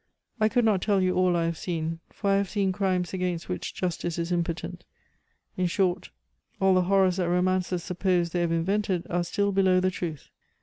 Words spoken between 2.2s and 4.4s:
I have seen crimes against which justice is